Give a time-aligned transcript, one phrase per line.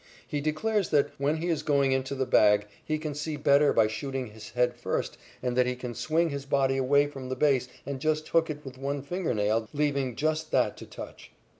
[0.27, 3.85] He declares that, when he is going into the bag, he can see better by
[3.85, 7.67] shooting his head first and that he can swing his body away from the base
[7.85, 11.29] and just hook it with one finger nail, leaving just that to touch.